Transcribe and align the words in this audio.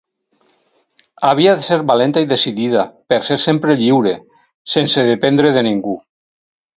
Havia 1.31 1.51
de 1.57 1.65
ser 1.65 1.75
valenta 1.91 2.23
i 2.25 2.29
decidida, 2.31 2.85
per 3.13 3.19
ser 3.27 3.37
sempre 3.43 3.75
lliure; 3.81 4.15
sense 4.77 5.05
dependre 5.11 5.53
de 5.59 5.65
ningú. 5.69 5.95